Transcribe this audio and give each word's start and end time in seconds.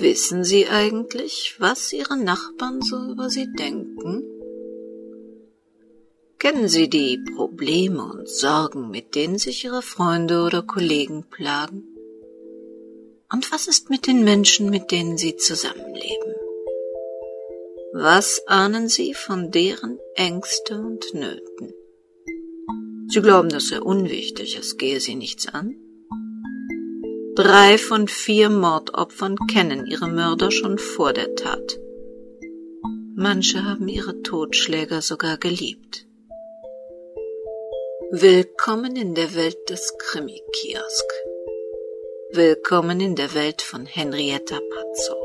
Wissen 0.00 0.42
Sie 0.42 0.66
eigentlich, 0.66 1.54
was 1.60 1.92
Ihre 1.92 2.16
Nachbarn 2.16 2.82
so 2.82 2.96
über 3.12 3.30
Sie 3.30 3.46
denken? 3.52 4.24
Kennen 6.40 6.66
Sie 6.66 6.90
die 6.90 7.18
Probleme 7.36 8.02
und 8.02 8.28
Sorgen, 8.28 8.90
mit 8.90 9.14
denen 9.14 9.38
sich 9.38 9.64
Ihre 9.64 9.82
Freunde 9.82 10.42
oder 10.42 10.62
Kollegen 10.62 11.22
plagen? 11.30 11.84
Und 13.32 13.52
was 13.52 13.68
ist 13.68 13.88
mit 13.88 14.08
den 14.08 14.24
Menschen, 14.24 14.68
mit 14.68 14.90
denen 14.90 15.16
Sie 15.16 15.36
zusammenleben? 15.36 16.34
Was 17.92 18.42
ahnen 18.48 18.88
Sie 18.88 19.14
von 19.14 19.52
deren 19.52 20.00
Ängste 20.16 20.80
und 20.80 21.14
Nöten? 21.14 21.72
Sie 23.10 23.22
glauben, 23.22 23.48
das 23.48 23.68
sei 23.68 23.80
unwichtig, 23.80 24.58
es 24.58 24.76
gehe 24.76 24.98
Sie 24.98 25.14
nichts 25.14 25.46
an? 25.46 25.83
Drei 27.36 27.78
von 27.78 28.06
vier 28.06 28.48
Mordopfern 28.48 29.36
kennen 29.50 29.86
ihre 29.86 30.06
Mörder 30.06 30.52
schon 30.52 30.78
vor 30.78 31.12
der 31.12 31.34
Tat. 31.34 31.80
Manche 33.16 33.64
haben 33.64 33.88
ihre 33.88 34.22
Totschläger 34.22 35.02
sogar 35.02 35.36
geliebt. 35.36 36.06
Willkommen 38.12 38.94
in 38.94 39.16
der 39.16 39.34
Welt 39.34 39.68
des 39.68 39.94
Krimi-Kiosk. 39.98 41.12
Willkommen 42.30 43.00
in 43.00 43.16
der 43.16 43.34
Welt 43.34 43.62
von 43.62 43.84
Henrietta 43.84 44.60
Pazzo. 44.70 45.16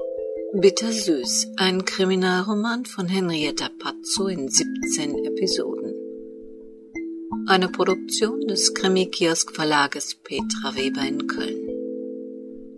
Bittersüß, 0.54 1.50
ein 1.58 1.86
Kriminalroman 1.86 2.86
von 2.86 3.08
Henrietta 3.08 3.70
Pazzo 3.78 4.26
in 4.26 4.50
17 4.50 5.26
Episoden. 5.26 5.94
Eine 7.48 7.70
Produktion 7.70 8.48
des 8.48 8.74
Krimi-Kiosk 8.74 9.56
Verlages 9.56 10.16
Petra 10.16 10.76
Weber 10.76 11.04
in 11.08 11.28
Köln. 11.28 11.59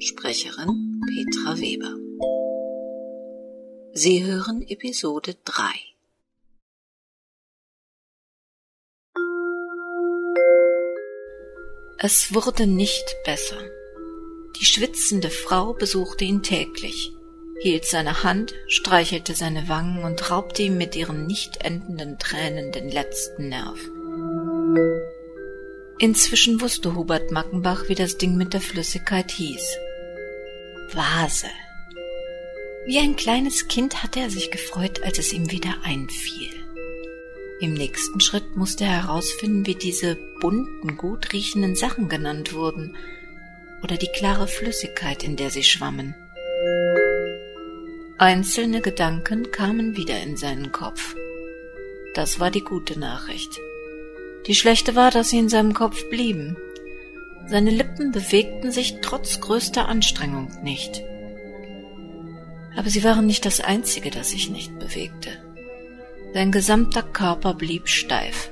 Sprecherin 0.04 1.00
Petra 1.05 1.60
Weber. 1.60 1.96
Sie 3.94 4.26
hören 4.26 4.66
Episode 4.68 5.35
3. 5.46 5.63
Es 11.99 12.34
wurde 12.34 12.66
nicht 12.66 13.16
besser. 13.26 13.60
Die 14.60 14.66
schwitzende 14.66 15.30
Frau 15.30 15.74
besuchte 15.74 16.26
ihn 16.26 16.41
täglich, 16.41 17.12
hielt 17.62 17.86
seine 17.86 18.24
Hand, 18.24 18.55
streichelte 18.70 19.36
seine 19.36 19.70
Wangen 19.70 20.04
und 20.04 20.32
raubte 20.32 20.63
ihm 20.63 20.80
mit 20.80 20.96
ihren 20.96 21.27
nicht 21.27 21.58
endenden 21.63 22.18
Tränen 22.18 22.71
den 22.71 22.90
letzten 22.90 23.49
Nerv. 23.49 23.77
Inzwischen 25.99 26.60
wusste 26.60 26.96
Hubert 26.96 27.30
Mackenbach, 27.32 27.88
wie 27.88 27.93
das 27.93 28.18
Ding 28.18 28.36
mit 28.36 28.55
der 28.55 28.62
Flüssigkeit 28.62 29.30
hieß. 29.30 29.77
Vase. 30.95 31.47
Wie 32.85 32.97
ein 32.97 33.15
kleines 33.15 33.67
Kind 33.67 34.03
hatte 34.03 34.20
er 34.20 34.29
sich 34.29 34.51
gefreut, 34.51 35.03
als 35.03 35.20
es 35.20 35.31
ihm 35.31 35.51
wieder 35.51 35.75
einfiel. 35.84 36.51
Im 37.59 37.73
nächsten 37.73 38.20
Schritt 38.20 38.57
musste 38.57 38.85
er 38.85 39.03
herausfinden, 39.03 39.65
wie 39.67 39.75
diese 39.75 40.17
bunten, 40.39 40.97
gut 40.97 41.31
riechenden 41.31 41.75
Sachen 41.75 42.09
genannt 42.09 42.53
wurden 42.53 42.95
oder 43.84 43.97
die 43.97 44.09
klare 44.15 44.47
Flüssigkeit, 44.47 45.23
in 45.23 45.35
der 45.35 45.51
sie 45.51 45.63
schwammen. 45.63 46.15
Einzelne 48.17 48.81
Gedanken 48.81 49.51
kamen 49.51 49.95
wieder 49.95 50.21
in 50.21 50.37
seinen 50.37 50.71
Kopf. 50.71 51.15
Das 52.13 52.39
war 52.39 52.51
die 52.51 52.63
gute 52.63 52.99
Nachricht. 52.99 53.51
Die 54.47 54.55
schlechte 54.55 54.95
war, 54.95 55.12
dass 55.12 55.29
sie 55.29 55.37
in 55.39 55.49
seinem 55.49 55.73
Kopf 55.73 56.09
blieben 56.09 56.57
seine 57.47 57.70
Lippen 57.70 58.11
bewegten 58.11 58.71
sich 58.71 58.99
trotz 59.01 59.41
größter 59.41 59.87
Anstrengung 59.87 60.49
nicht. 60.63 61.03
Aber 62.75 62.89
sie 62.89 63.03
waren 63.03 63.25
nicht 63.25 63.45
das 63.45 63.59
Einzige, 63.59 64.11
das 64.11 64.29
sich 64.29 64.50
nicht 64.50 64.78
bewegte. 64.79 65.29
Sein 66.34 66.51
gesamter 66.51 67.03
Körper 67.03 67.53
blieb 67.53 67.90
steif. 67.90 68.51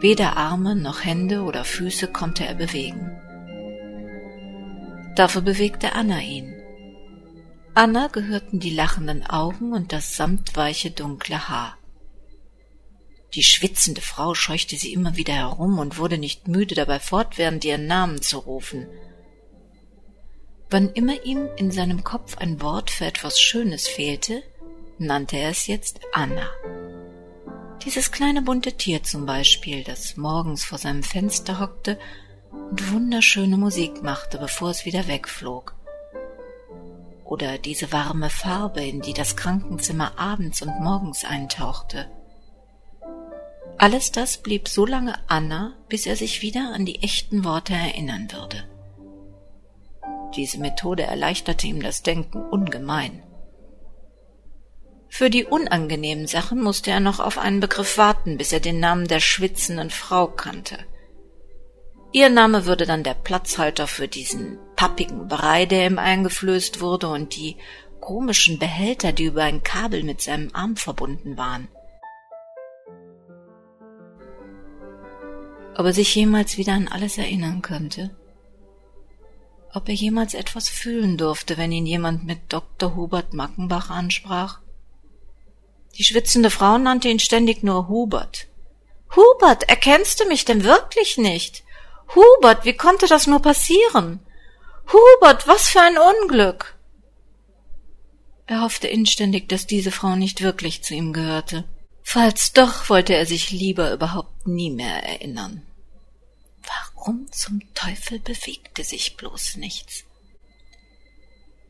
Weder 0.00 0.36
Arme 0.36 0.76
noch 0.76 1.04
Hände 1.04 1.42
oder 1.42 1.64
Füße 1.64 2.08
konnte 2.08 2.44
er 2.44 2.54
bewegen. 2.54 3.10
Dafür 5.16 5.42
bewegte 5.42 5.94
Anna 5.94 6.20
ihn. 6.20 6.54
Anna 7.74 8.08
gehörten 8.08 8.60
die 8.60 8.74
lachenden 8.74 9.26
Augen 9.26 9.72
und 9.72 9.92
das 9.92 10.16
samtweiche 10.16 10.90
dunkle 10.90 11.48
Haar. 11.48 11.76
Die 13.34 13.42
schwitzende 13.42 14.02
Frau 14.02 14.34
scheuchte 14.34 14.76
sie 14.76 14.92
immer 14.92 15.16
wieder 15.16 15.32
herum 15.32 15.78
und 15.78 15.96
wurde 15.96 16.18
nicht 16.18 16.48
müde, 16.48 16.74
dabei 16.74 17.00
fortwährend 17.00 17.64
ihren 17.64 17.86
Namen 17.86 18.20
zu 18.20 18.38
rufen. 18.38 18.86
Wann 20.68 20.90
immer 20.90 21.24
ihm 21.24 21.48
in 21.56 21.70
seinem 21.70 22.04
Kopf 22.04 22.36
ein 22.38 22.60
Wort 22.60 22.90
für 22.90 23.06
etwas 23.06 23.40
Schönes 23.40 23.88
fehlte, 23.88 24.42
nannte 24.98 25.36
er 25.36 25.50
es 25.50 25.66
jetzt 25.66 26.00
Anna. 26.12 26.48
Dieses 27.84 28.12
kleine 28.12 28.42
bunte 28.42 28.74
Tier 28.74 29.02
zum 29.02 29.26
Beispiel, 29.26 29.82
das 29.82 30.16
morgens 30.16 30.64
vor 30.64 30.78
seinem 30.78 31.02
Fenster 31.02 31.58
hockte 31.58 31.98
und 32.52 32.92
wunderschöne 32.92 33.56
Musik 33.56 34.02
machte, 34.02 34.38
bevor 34.38 34.70
es 34.70 34.84
wieder 34.84 35.08
wegflog. 35.08 35.74
Oder 37.24 37.58
diese 37.58 37.92
warme 37.92 38.30
Farbe, 38.30 38.84
in 38.84 39.00
die 39.00 39.14
das 39.14 39.36
Krankenzimmer 39.36 40.18
abends 40.18 40.62
und 40.62 40.80
morgens 40.80 41.24
eintauchte. 41.24 42.10
Alles 43.78 44.12
das 44.12 44.38
blieb 44.38 44.68
so 44.68 44.86
lange 44.86 45.14
Anna, 45.28 45.74
bis 45.88 46.06
er 46.06 46.16
sich 46.16 46.42
wieder 46.42 46.72
an 46.72 46.84
die 46.84 47.02
echten 47.02 47.44
Worte 47.44 47.72
erinnern 47.72 48.28
würde. 48.30 48.64
Diese 50.36 50.58
Methode 50.58 51.02
erleichterte 51.02 51.66
ihm 51.66 51.82
das 51.82 52.02
Denken 52.02 52.42
ungemein. 52.42 53.22
Für 55.08 55.28
die 55.28 55.44
unangenehmen 55.44 56.26
Sachen 56.26 56.62
musste 56.62 56.90
er 56.90 57.00
noch 57.00 57.20
auf 57.20 57.36
einen 57.36 57.60
Begriff 57.60 57.98
warten, 57.98 58.38
bis 58.38 58.52
er 58.52 58.60
den 58.60 58.80
Namen 58.80 59.08
der 59.08 59.20
schwitzenden 59.20 59.90
Frau 59.90 60.26
kannte. 60.26 60.78
Ihr 62.12 62.30
Name 62.30 62.64
würde 62.66 62.86
dann 62.86 63.02
der 63.02 63.14
Platzhalter 63.14 63.86
für 63.86 64.08
diesen 64.08 64.58
pappigen 64.76 65.28
Brei, 65.28 65.66
der 65.66 65.86
ihm 65.86 65.98
eingeflößt 65.98 66.80
wurde, 66.80 67.08
und 67.08 67.36
die 67.36 67.56
komischen 68.00 68.58
Behälter, 68.58 69.12
die 69.12 69.24
über 69.24 69.44
ein 69.44 69.62
Kabel 69.62 70.02
mit 70.02 70.20
seinem 70.22 70.50
Arm 70.54 70.76
verbunden 70.76 71.36
waren. 71.36 71.68
Ob 75.76 75.86
er 75.86 75.92
sich 75.92 76.14
jemals 76.14 76.58
wieder 76.58 76.72
an 76.72 76.88
alles 76.88 77.18
erinnern 77.18 77.62
könnte, 77.62 78.10
ob 79.72 79.88
er 79.88 79.94
jemals 79.94 80.34
etwas 80.34 80.68
fühlen 80.68 81.16
durfte, 81.16 81.56
wenn 81.56 81.72
ihn 81.72 81.86
jemand 81.86 82.24
mit 82.24 82.40
Dr. 82.52 82.94
Hubert 82.94 83.32
Mackenbach 83.32 83.90
ansprach. 83.90 84.60
Die 85.96 86.04
schwitzende 86.04 86.50
Frau 86.50 86.78
nannte 86.78 87.08
ihn 87.08 87.18
ständig 87.18 87.62
nur 87.62 87.88
Hubert. 87.88 88.48
Hubert, 89.14 89.68
erkennst 89.68 90.20
du 90.20 90.26
mich 90.26 90.44
denn 90.44 90.64
wirklich 90.64 91.18
nicht? 91.18 91.64
Hubert, 92.14 92.64
wie 92.64 92.74
konnte 92.74 93.06
das 93.06 93.26
nur 93.26 93.40
passieren? 93.40 94.20
Hubert, 94.92 95.46
was 95.46 95.68
für 95.68 95.80
ein 95.80 95.96
Unglück! 95.96 96.76
Er 98.46 98.62
hoffte 98.62 98.88
inständig, 98.88 99.48
dass 99.48 99.66
diese 99.66 99.90
Frau 99.90 100.16
nicht 100.16 100.42
wirklich 100.42 100.82
zu 100.82 100.94
ihm 100.94 101.12
gehörte. 101.12 101.64
Falls 102.02 102.52
doch, 102.52 102.88
wollte 102.88 103.14
er 103.14 103.26
sich 103.26 103.50
lieber 103.50 103.92
überhaupt 103.92 104.46
nie 104.46 104.70
mehr 104.70 105.02
erinnern. 105.02 105.62
Warum 106.94 107.30
zum 107.32 107.60
Teufel 107.74 108.18
bewegte 108.18 108.84
sich 108.84 109.16
bloß 109.16 109.56
nichts? 109.56 110.04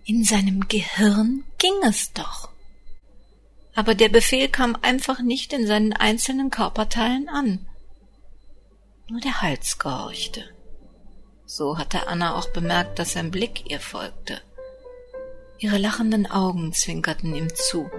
In 0.05 0.25
seinem 0.25 0.67
Gehirn 0.69 1.45
ging 1.59 1.75
es 1.85 2.13
doch. 2.13 2.49
Aber 3.75 3.95
der 3.95 4.09
Befehl 4.09 4.49
kam 4.49 4.77
einfach 4.83 5.21
nicht 5.21 5.53
in 5.53 5.67
seinen 5.67 5.93
einzelnen 5.93 6.51
Körperteilen 6.51 7.29
an. 7.29 7.67
Nur 9.09 9.21
der 9.21 9.41
Hals 9.41 9.79
gehorchte. 9.79 10.45
So 11.47 11.79
hatte 11.79 12.07
Anna 12.09 12.35
auch 12.37 12.49
bemerkt, 12.51 12.99
dass 12.99 13.13
sein 13.13 13.31
Blick 13.31 13.71
ihr 13.71 13.81
folgte. 13.81 14.41
Ihre 15.59 15.79
lachenden 15.79 16.27
Augen 16.27 16.73
zwinkerten 16.73 17.35
ihm 17.35 17.55
zu. 17.55 17.91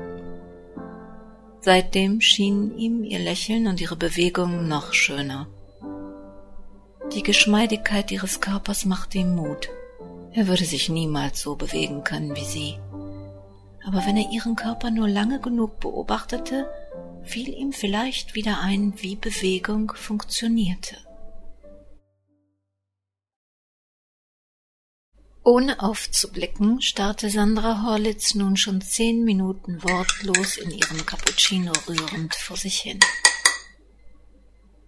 Seitdem 1.66 2.20
schienen 2.20 2.78
ihm 2.78 3.06
ihr 3.06 3.20
Lächeln 3.20 3.68
und 3.68 3.80
ihre 3.80 3.96
Bewegungen 3.96 4.68
noch 4.68 4.92
schöner. 4.92 5.48
Die 7.16 7.24
Geschmeidigkeit 7.24 8.12
ihres 8.12 8.42
Körpers 8.42 8.84
machte 8.84 9.20
ihm 9.20 9.34
Mut. 9.34 9.70
Er 10.34 10.50
würde 10.50 10.66
sich 10.66 10.90
niemals 10.90 11.40
so 11.40 11.56
bewegen 11.56 12.04
können 12.04 12.36
wie 12.36 12.44
sie. 12.44 12.76
Aber 13.86 14.06
wenn 14.06 14.18
er 14.18 14.30
ihren 14.30 14.58
Körper 14.58 14.92
nur 14.92 15.08
lange 15.08 15.40
genug 15.40 15.80
beobachtete, 15.80 16.70
fiel 17.24 17.48
ihm 17.48 17.72
vielleicht 17.72 18.36
wieder 18.36 18.60
ein, 18.60 18.96
wie 18.98 19.16
Bewegung 19.16 19.94
funktionierte. 19.96 20.98
Ohne 25.46 25.82
aufzublicken, 25.82 26.82
starrte 26.82 27.30
Sandra 27.30 27.84
Horlitz 27.84 28.34
nun 28.34 28.56
schon 28.56 28.80
zehn 28.80 29.26
Minuten 29.26 29.84
wortlos 29.84 30.56
in 30.56 30.72
ihrem 30.72 31.06
Cappuccino 31.06 31.74
rührend 31.86 32.34
vor 32.34 32.56
sich 32.56 32.80
hin. 32.80 33.00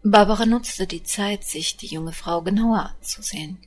Barbara 0.01 0.45
nutzte 0.45 0.87
die 0.87 1.03
Zeit, 1.03 1.43
sich 1.43 1.75
die 1.75 1.87
junge 1.87 2.13
Frau 2.13 2.41
genauer 2.41 2.93
anzusehen. 2.95 3.57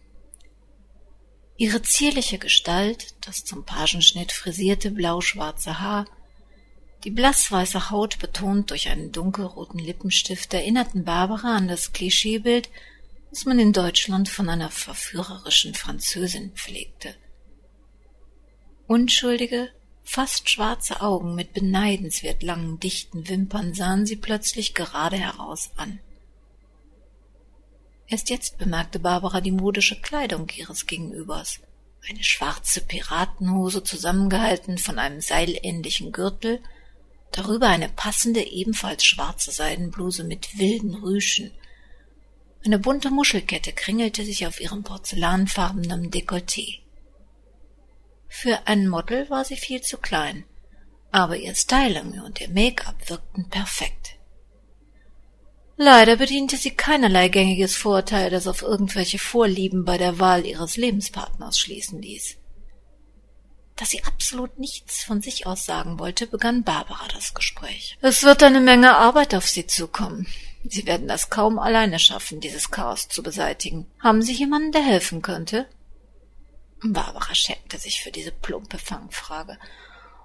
Ihre 1.58 1.82
zierliche 1.82 2.38
Gestalt, 2.38 3.16
das 3.20 3.44
zum 3.44 3.64
Pagenschnitt 3.64 4.32
frisierte 4.32 4.90
blau-schwarze 4.90 5.80
Haar, 5.80 6.06
die 7.04 7.10
blassweiße 7.10 7.90
Haut 7.90 8.18
betont 8.18 8.70
durch 8.70 8.88
einen 8.88 9.12
dunkelroten 9.12 9.78
Lippenstift 9.78 10.54
erinnerten 10.54 11.04
Barbara 11.04 11.56
an 11.56 11.68
das 11.68 11.92
Klischeebild, 11.92 12.70
das 13.30 13.44
man 13.44 13.58
in 13.58 13.72
Deutschland 13.72 14.28
von 14.28 14.48
einer 14.48 14.70
verführerischen 14.70 15.74
Französin 15.74 16.52
pflegte. 16.52 17.14
Unschuldige, 18.86 19.70
fast 20.02 20.48
schwarze 20.48 21.02
Augen 21.02 21.34
mit 21.34 21.52
beneidenswert 21.52 22.42
langen, 22.42 22.80
dichten 22.80 23.28
Wimpern 23.28 23.74
sahen 23.74 24.06
sie 24.06 24.16
plötzlich 24.16 24.74
gerade 24.74 25.16
heraus 25.16 25.70
an. 25.76 26.00
Erst 28.06 28.30
jetzt 28.30 28.56
bemerkte 28.56 28.98
Barbara 28.98 29.42
die 29.42 29.52
modische 29.52 30.00
Kleidung 30.00 30.48
ihres 30.56 30.86
Gegenübers. 30.86 31.60
Eine 32.08 32.24
schwarze 32.24 32.80
Piratenhose, 32.80 33.84
zusammengehalten 33.84 34.78
von 34.78 34.98
einem 34.98 35.20
seilähnlichen 35.20 36.10
Gürtel, 36.12 36.62
darüber 37.32 37.68
eine 37.68 37.90
passende, 37.90 38.40
ebenfalls 38.40 39.04
schwarze 39.04 39.50
Seidenbluse 39.50 40.24
mit 40.24 40.58
wilden 40.58 40.94
Rüschen. 40.94 41.52
Eine 42.64 42.78
bunte 42.78 43.10
Muschelkette 43.10 43.72
kringelte 43.72 44.24
sich 44.24 44.46
auf 44.46 44.60
ihrem 44.60 44.82
porzellanfarbenen 44.82 46.10
Dekolleté. 46.10 46.80
Für 48.28 48.66
ein 48.66 48.88
Model 48.88 49.30
war 49.30 49.44
sie 49.44 49.56
viel 49.56 49.80
zu 49.80 49.96
klein, 49.96 50.44
aber 51.10 51.36
ihr 51.36 51.54
Styling 51.54 52.20
und 52.20 52.40
ihr 52.40 52.50
Make-up 52.50 53.08
wirkten 53.08 53.48
perfekt. 53.48 54.18
Leider 55.76 56.16
bediente 56.16 56.56
sie 56.56 56.72
keinerlei 56.72 57.28
gängiges 57.28 57.76
Vorteil, 57.76 58.30
das 58.30 58.48
auf 58.48 58.62
irgendwelche 58.62 59.20
Vorlieben 59.20 59.84
bei 59.84 59.96
der 59.96 60.18
Wahl 60.18 60.44
ihres 60.44 60.76
Lebenspartners 60.76 61.56
schließen 61.56 62.02
ließ. 62.02 62.36
Da 63.76 63.84
sie 63.84 64.02
absolut 64.02 64.58
nichts 64.58 65.04
von 65.04 65.22
sich 65.22 65.46
aus 65.46 65.64
sagen 65.64 66.00
wollte, 66.00 66.26
begann 66.26 66.64
Barbara 66.64 67.06
das 67.14 67.32
Gespräch. 67.32 67.96
Es 68.00 68.24
wird 68.24 68.42
eine 68.42 68.60
Menge 68.60 68.96
Arbeit 68.96 69.36
auf 69.36 69.46
Sie 69.46 69.68
zukommen. 69.68 70.26
Sie 70.68 70.86
werden 70.86 71.08
das 71.08 71.30
kaum 71.30 71.58
alleine 71.58 71.98
schaffen, 71.98 72.40
dieses 72.40 72.70
Chaos 72.70 73.08
zu 73.08 73.22
beseitigen. 73.22 73.86
Haben 74.00 74.22
Sie 74.22 74.34
jemanden, 74.34 74.72
der 74.72 74.82
helfen 74.82 75.22
könnte? 75.22 75.66
Barbara 76.82 77.34
schämte 77.34 77.78
sich 77.78 78.02
für 78.02 78.12
diese 78.12 78.30
plumpe 78.30 78.78
Fangfrage, 78.78 79.58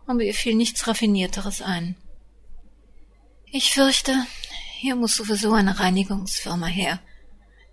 aber 0.06 0.22
ihr 0.22 0.34
fiel 0.34 0.56
nichts 0.56 0.86
Raffinierteres 0.88 1.62
ein. 1.62 1.96
Ich 3.46 3.72
fürchte, 3.72 4.16
hier 4.80 4.96
muss 4.96 5.16
sowieso 5.16 5.54
eine 5.54 5.80
Reinigungsfirma 5.80 6.68
her. 6.68 7.00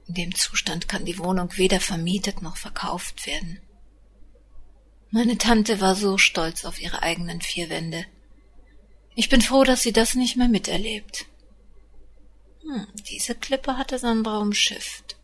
In 0.06 0.14
dem 0.14 0.34
Zustand 0.34 0.88
kann 0.88 1.05
die 1.05 1.19
Wohnung 1.19 1.56
weder 1.56 1.81
vermietet 1.81 2.43
noch 2.43 2.56
verkauft 2.56 3.26
werden. 3.26 3.61
Meine 5.11 5.38
Tante 5.38 5.81
war 5.81 5.96
so 5.96 6.19
stolz 6.19 6.64
auf 6.64 6.81
ihre 6.81 7.02
eigenen 7.02 7.40
vier 7.40 7.69
Wände. 7.69 8.06
Ich 9.17 9.28
bin 9.28 9.43
froh, 9.43 9.64
dass 9.64 9.82
sie 9.82 9.93
das 9.93 10.14
nicht 10.14 10.37
mehr 10.37 10.49
miterlebt. 10.49 11.26
Hm, 12.70 12.87
diese 13.08 13.34
Klippe 13.34 13.76
hatte 13.76 13.99
Sandra 13.99 14.38
umschifft 14.38 15.17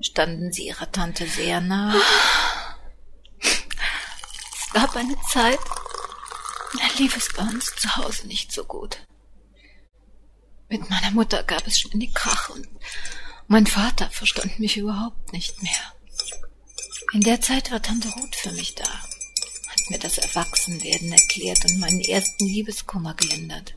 standen 0.00 0.52
sie 0.52 0.66
ihrer 0.66 0.90
Tante 0.90 1.26
sehr 1.26 1.60
nahe. 1.60 2.00
Es 3.40 4.72
gab 4.72 4.96
eine 4.96 5.16
Zeit, 5.32 5.58
da 6.78 6.84
lief 6.98 7.16
es 7.16 7.28
bei 7.34 7.42
uns 7.42 7.74
zu 7.76 7.96
Hause 7.96 8.26
nicht 8.26 8.52
so 8.52 8.64
gut. 8.64 9.06
Mit 10.68 10.88
meiner 10.88 11.10
Mutter 11.10 11.42
gab 11.42 11.66
es 11.66 11.80
ständig 11.80 12.14
Krach 12.14 12.50
und 12.50 12.68
mein 13.48 13.66
Vater 13.66 14.08
verstand 14.10 14.60
mich 14.60 14.76
überhaupt 14.76 15.32
nicht 15.32 15.62
mehr. 15.62 15.94
In 17.12 17.22
der 17.22 17.40
Zeit 17.40 17.72
war 17.72 17.82
Tante 17.82 18.08
Ruth 18.08 18.36
für 18.36 18.52
mich 18.52 18.76
da, 18.76 18.84
hat 18.88 19.90
mir 19.90 19.98
das 19.98 20.18
Erwachsenwerden 20.18 21.12
erklärt 21.12 21.64
und 21.64 21.80
meinen 21.80 22.00
ersten 22.00 22.46
Liebeskummer 22.46 23.14
gelindert. 23.14 23.74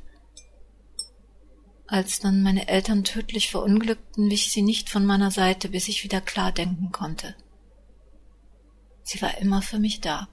Als 1.93 2.19
dann 2.19 2.41
meine 2.41 2.69
Eltern 2.69 3.03
tödlich 3.03 3.51
verunglückten, 3.51 4.31
wich 4.31 4.51
sie 4.51 4.63
nicht 4.63 4.89
von 4.89 5.05
meiner 5.05 5.29
Seite, 5.29 5.69
bis 5.69 5.87
ich 5.87 6.03
wieder 6.03 6.21
klar 6.21 6.51
denken 6.51 6.91
konnte. 6.91 7.35
Sie 9.03 9.21
war 9.21 9.37
immer 9.37 9.61
für 9.61 9.77
mich 9.77 10.01
da. 10.01 10.27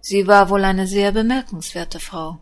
Sie 0.00 0.26
war 0.26 0.50
wohl 0.50 0.64
eine 0.64 0.88
sehr 0.88 1.12
bemerkenswerte 1.12 2.00
Frau. 2.00 2.40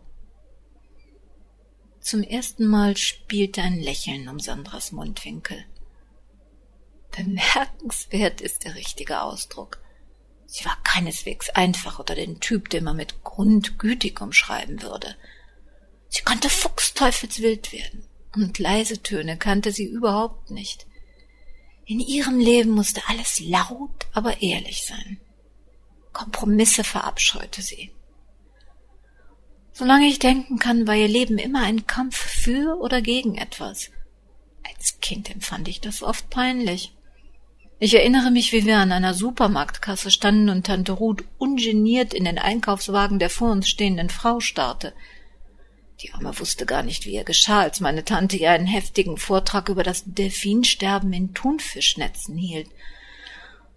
Zum 1.99 2.23
ersten 2.23 2.65
Mal 2.65 2.97
spielte 2.97 3.61
ein 3.61 3.79
Lächeln 3.79 4.29
um 4.29 4.39
Sandras 4.39 4.91
Mundwinkel. 4.91 5.63
Bemerkenswert 7.15 8.41
ist 8.41 8.63
der 8.63 8.73
richtige 8.73 9.21
Ausdruck. 9.21 9.79
Sie 10.47 10.65
war 10.65 10.81
keineswegs 10.83 11.51
einfach 11.51 11.99
oder 11.99 12.15
den 12.15 12.39
Typ, 12.39 12.71
den 12.71 12.85
man 12.85 12.97
mit 12.97 13.23
grundgütig 13.23 14.21
umschreiben 14.21 14.81
würde. 14.81 15.15
Sie 16.17 16.23
konnte 16.23 16.49
fuchsteufelswild 16.49 17.71
werden, 17.71 18.03
und 18.33 18.57
leise 18.57 19.03
Töne 19.03 19.37
kannte 19.37 19.71
sie 19.71 19.85
überhaupt 19.85 20.49
nicht. 20.49 20.87
In 21.85 21.99
ihrem 21.99 22.39
Leben 22.39 22.71
musste 22.71 23.01
alles 23.07 23.39
laut, 23.39 24.07
aber 24.13 24.41
ehrlich 24.41 24.83
sein. 24.83 25.19
Kompromisse 26.13 26.83
verabscheute 26.83 27.61
sie. 27.61 27.91
Solange 29.71 30.07
ich 30.07 30.17
denken 30.17 30.57
kann, 30.57 30.87
war 30.87 30.95
ihr 30.95 31.07
Leben 31.07 31.37
immer 31.37 31.61
ein 31.61 31.85
Kampf 31.85 32.17
für 32.17 32.79
oder 32.79 33.03
gegen 33.03 33.37
etwas. 33.37 33.91
Als 34.67 34.99
Kind 34.99 35.29
empfand 35.29 35.67
ich 35.67 35.81
das 35.81 36.01
oft 36.01 36.31
peinlich. 36.31 36.93
Ich 37.77 37.93
erinnere 37.93 38.31
mich, 38.31 38.51
wie 38.53 38.65
wir 38.65 38.79
an 38.79 38.91
einer 38.91 39.13
Supermarktkasse 39.13 40.09
standen 40.09 40.49
und 40.49 40.65
Tante 40.65 40.93
Ruth 40.93 41.23
ungeniert 41.37 42.15
in 42.15 42.25
den 42.25 42.39
Einkaufswagen 42.39 43.19
der 43.19 43.29
vor 43.29 43.51
uns 43.51 43.69
stehenden 43.69 44.09
Frau 44.09 44.39
starrte– 44.39 44.95
die 46.01 46.13
Arme 46.13 46.37
wusste 46.37 46.65
gar 46.67 46.83
nicht, 46.83 47.05
wie 47.05 47.13
ihr 47.13 47.23
geschah, 47.23 47.61
als 47.61 47.79
meine 47.79 48.05
Tante 48.05 48.37
ihr 48.37 48.51
einen 48.51 48.67
heftigen 48.67 49.17
Vortrag 49.17 49.69
über 49.69 49.81
das 49.81 50.03
Delfinsterben 50.05 51.11
in 51.11 51.33
Thunfischnetzen 51.33 52.37
hielt 52.37 52.69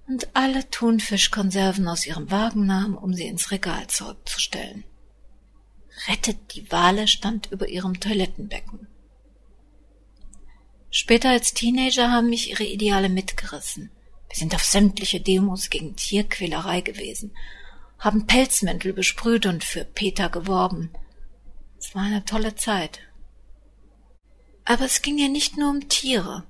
und 0.06 0.28
alle 0.34 0.68
Thunfischkonserven 0.68 1.88
aus 1.88 2.04
ihrem 2.04 2.30
Wagen 2.30 2.66
nahm, 2.66 2.94
um 2.94 3.14
sie 3.14 3.26
ins 3.26 3.50
Regal 3.50 3.86
zurückzustellen. 3.86 4.84
Rettet 6.08 6.54
die 6.54 6.70
Wale 6.70 7.08
stand 7.08 7.50
über 7.52 7.68
ihrem 7.68 8.00
Toilettenbecken. 8.00 8.86
Später 10.90 11.30
als 11.30 11.54
Teenager 11.54 12.10
haben 12.10 12.28
mich 12.28 12.50
ihre 12.50 12.64
Ideale 12.64 13.08
mitgerissen. 13.08 13.90
Wir 14.28 14.36
sind 14.36 14.54
auf 14.54 14.62
sämtliche 14.62 15.20
Demos 15.20 15.70
gegen 15.70 15.96
Tierquälerei 15.96 16.82
gewesen, 16.82 17.32
haben 17.98 18.26
Pelzmäntel 18.26 18.92
besprüht 18.92 19.46
und 19.46 19.64
für 19.64 19.86
Peter 19.86 20.28
geworben– 20.28 20.90
war 21.94 22.02
eine 22.02 22.24
tolle 22.24 22.54
Zeit. 22.54 23.00
Aber 24.64 24.84
es 24.84 25.02
ging 25.02 25.18
ja 25.18 25.28
nicht 25.28 25.56
nur 25.56 25.70
um 25.70 25.88
Tiere. 25.88 26.44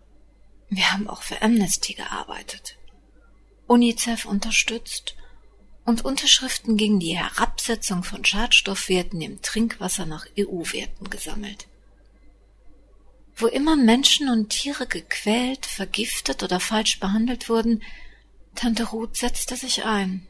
Wir 0.69 0.93
haben 0.93 1.09
auch 1.09 1.23
für 1.23 1.43
Amnesty 1.43 1.95
gearbeitet, 1.95 2.77
UNICEF 3.67 4.25
unterstützt 4.25 5.17
und 5.85 6.05
Unterschriften 6.05 6.77
gegen 6.77 7.01
die 7.01 7.17
Herabsetzung 7.17 8.05
von 8.05 8.25
Schadstoffwerten 8.25 9.21
im 9.21 9.43
Trinkwasser 9.43 10.07
nach 10.07 10.27
EU-Werten 10.39 11.11
gesammelt. 11.11 11.67
Wo 13.35 13.47
immer 13.47 13.75
Menschen 13.75 14.29
und 14.29 14.51
Tiere 14.51 14.87
gequält, 14.87 15.67
vergiftet 15.67 16.43
oder 16.43 16.61
falsch 16.61 17.01
behandelt 17.01 17.49
wurden, 17.49 17.83
Tante 18.55 18.85
Ruth 18.91 19.17
setzte 19.17 19.57
sich 19.57 19.85
ein. 19.85 20.27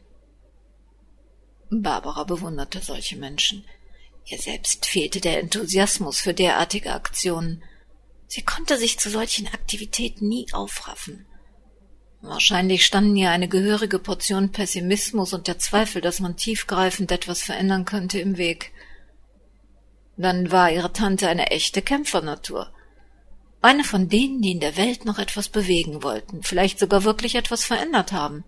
Barbara 1.69 2.23
bewunderte 2.23 2.81
solche 2.81 3.17
Menschen, 3.17 3.65
Ihr 4.31 4.37
selbst 4.37 4.85
fehlte 4.85 5.19
der 5.19 5.41
Enthusiasmus 5.41 6.21
für 6.21 6.33
derartige 6.33 6.93
Aktionen. 6.93 7.61
Sie 8.27 8.41
konnte 8.41 8.77
sich 8.77 8.97
zu 8.97 9.09
solchen 9.09 9.47
Aktivitäten 9.47 10.29
nie 10.29 10.47
aufraffen. 10.53 11.25
Wahrscheinlich 12.21 12.85
standen 12.85 13.17
ihr 13.17 13.29
eine 13.29 13.49
gehörige 13.49 13.99
Portion 13.99 14.53
Pessimismus 14.53 15.33
und 15.33 15.47
der 15.47 15.59
Zweifel, 15.59 16.01
dass 16.01 16.21
man 16.21 16.37
tiefgreifend 16.37 17.11
etwas 17.11 17.41
verändern 17.41 17.83
könnte, 17.83 18.19
im 18.19 18.37
Weg. 18.37 18.71
Dann 20.15 20.49
war 20.49 20.71
ihre 20.71 20.93
Tante 20.93 21.27
eine 21.27 21.47
echte 21.47 21.81
Kämpfernatur. 21.81 22.71
Eine 23.61 23.83
von 23.83 24.07
denen, 24.07 24.41
die 24.41 24.51
in 24.51 24.61
der 24.61 24.77
Welt 24.77 25.03
noch 25.03 25.19
etwas 25.19 25.49
bewegen 25.49 26.03
wollten, 26.03 26.41
vielleicht 26.41 26.79
sogar 26.79 27.03
wirklich 27.03 27.35
etwas 27.35 27.65
verändert 27.65 28.13
haben. 28.13 28.45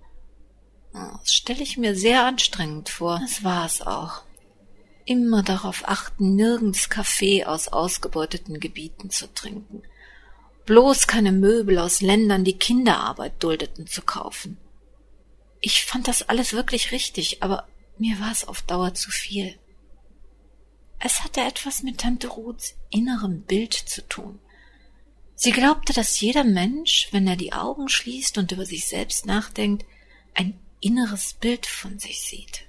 Das 0.94 1.34
stelle 1.34 1.62
ich 1.62 1.76
mir 1.76 1.94
sehr 1.94 2.26
anstrengend 2.26 2.88
vor. 2.88 3.20
Das 3.20 3.44
war 3.44 3.66
es 3.66 3.82
auch 3.82 4.22
immer 5.06 5.44
darauf 5.44 5.88
achten, 5.88 6.36
nirgends 6.36 6.90
Kaffee 6.90 7.46
aus 7.46 7.68
ausgebeuteten 7.68 8.60
Gebieten 8.60 9.10
zu 9.10 9.32
trinken, 9.34 9.84
bloß 10.66 11.08
keine 11.08 11.32
Möbel 11.32 11.80
aus 11.80 12.02
Ländern, 12.02 12.44
die 12.44 12.58
Kinderarbeit 12.58 13.42
duldeten, 13.44 13.88
zu 13.88 14.02
kaufen. 14.02 14.58
Ich 15.60 15.86
fand 15.86 16.08
das 16.08 16.28
alles 16.30 16.54
wirklich 16.54 16.92
richtig, 16.92 17.44
aber 17.44 17.68
mir 17.98 18.20
war 18.20 18.32
es 18.32 18.48
auf 18.48 18.62
Dauer 18.64 18.94
zu 18.94 19.12
viel. 19.12 19.58
Es 21.00 21.24
hatte 21.24 21.42
etwas 21.42 21.84
mit 21.84 22.00
Tante 22.00 22.28
Ruths 22.28 22.76
innerem 22.90 23.42
Bild 23.42 23.74
zu 23.74 24.08
tun. 24.08 24.40
Sie 25.36 25.52
glaubte, 25.52 25.94
dass 25.94 26.20
jeder 26.20 26.44
Mensch, 26.44 27.10
wenn 27.12 27.28
er 27.28 27.36
die 27.36 27.54
Augen 27.54 27.90
schließt 27.90 28.38
und 28.38 28.52
über 28.52 28.66
sich 28.66 28.88
selbst 28.88 29.26
nachdenkt, 29.26 29.86
ein 30.34 30.60
inneres 30.80 31.34
Bild 31.34 31.66
von 31.66 32.00
sich 32.00 32.22
sieht. 32.22 32.66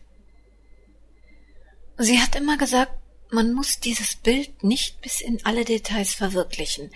Sie 1.96 2.20
hat 2.20 2.34
immer 2.34 2.56
gesagt, 2.56 2.92
man 3.30 3.52
muss 3.52 3.80
dieses 3.80 4.16
Bild 4.16 4.62
nicht 4.64 5.00
bis 5.00 5.20
in 5.20 5.44
alle 5.44 5.64
Details 5.64 6.14
verwirklichen, 6.14 6.90